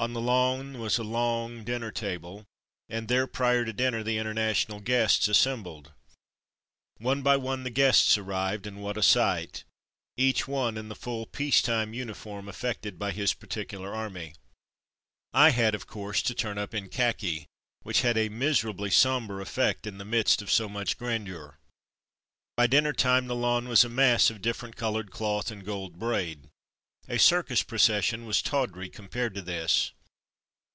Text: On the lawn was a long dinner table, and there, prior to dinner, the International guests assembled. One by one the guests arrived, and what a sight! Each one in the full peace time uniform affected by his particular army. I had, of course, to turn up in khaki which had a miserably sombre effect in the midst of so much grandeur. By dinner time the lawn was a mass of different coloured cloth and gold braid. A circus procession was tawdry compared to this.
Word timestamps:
On 0.00 0.12
the 0.12 0.20
lawn 0.20 0.78
was 0.78 0.96
a 0.96 1.02
long 1.02 1.64
dinner 1.64 1.90
table, 1.90 2.46
and 2.88 3.08
there, 3.08 3.26
prior 3.26 3.64
to 3.64 3.72
dinner, 3.72 4.04
the 4.04 4.16
International 4.16 4.78
guests 4.78 5.26
assembled. 5.26 5.90
One 6.98 7.20
by 7.22 7.36
one 7.36 7.64
the 7.64 7.70
guests 7.70 8.16
arrived, 8.16 8.64
and 8.64 8.80
what 8.80 8.96
a 8.96 9.02
sight! 9.02 9.64
Each 10.16 10.46
one 10.46 10.78
in 10.78 10.88
the 10.88 10.94
full 10.94 11.26
peace 11.26 11.60
time 11.60 11.94
uniform 11.94 12.48
affected 12.48 12.96
by 12.96 13.10
his 13.10 13.34
particular 13.34 13.92
army. 13.92 14.34
I 15.32 15.50
had, 15.50 15.74
of 15.74 15.88
course, 15.88 16.22
to 16.22 16.34
turn 16.34 16.58
up 16.58 16.74
in 16.74 16.90
khaki 16.90 17.46
which 17.82 18.02
had 18.02 18.16
a 18.16 18.28
miserably 18.28 18.90
sombre 18.90 19.42
effect 19.42 19.84
in 19.84 19.98
the 19.98 20.04
midst 20.04 20.40
of 20.40 20.48
so 20.48 20.68
much 20.68 20.96
grandeur. 20.96 21.58
By 22.56 22.68
dinner 22.68 22.92
time 22.92 23.26
the 23.26 23.34
lawn 23.34 23.66
was 23.66 23.82
a 23.82 23.88
mass 23.88 24.30
of 24.30 24.42
different 24.42 24.76
coloured 24.76 25.10
cloth 25.10 25.50
and 25.50 25.64
gold 25.64 25.98
braid. 25.98 26.50
A 27.10 27.18
circus 27.18 27.62
procession 27.62 28.26
was 28.26 28.42
tawdry 28.42 28.90
compared 28.90 29.32
to 29.34 29.40
this. 29.40 29.92